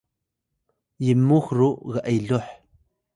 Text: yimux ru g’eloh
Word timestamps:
yimux 1.05 1.45
ru 1.57 1.69
g’eloh 1.93 2.47